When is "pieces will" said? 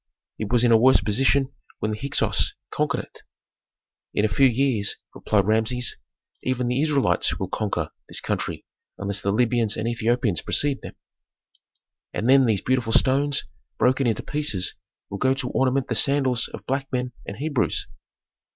14.23-15.19